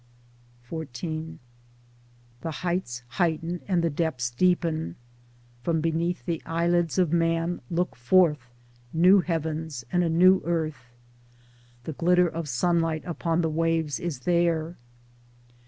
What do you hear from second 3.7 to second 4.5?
the depths